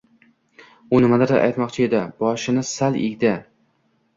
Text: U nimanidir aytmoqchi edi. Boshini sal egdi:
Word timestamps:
U 0.95 1.01
nimanidir 1.03 1.35
aytmoqchi 1.41 1.85
edi. 1.89 2.01
Boshini 2.25 2.67
sal 2.71 2.99
egdi: 3.05 3.39